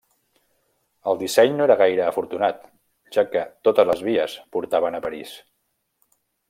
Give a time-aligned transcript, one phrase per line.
[1.11, 2.65] El disseny no era gaire afortunat,
[3.19, 5.41] ja que totes les vies portaven a París.